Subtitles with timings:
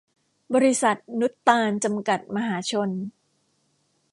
[0.53, 2.89] บริษัท นุตตาร จำกัด มหาชน